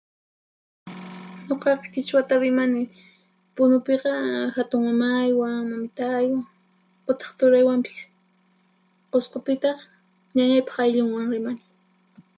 Nuqaqa 1.47 1.87
qhichwata 1.93 2.33
rimani 2.43 2.83
Punupiqa 3.55 4.11
hatunmamaywan, 4.55 5.59
mamitaywan 5.69 6.45
utaq 7.09 7.29
turaywanpis; 7.39 7.97
Qusqupitaq 9.11 9.77
ñañaypaq 10.35 10.77
ayllunwan 10.83 11.25
rimani. 11.33 11.63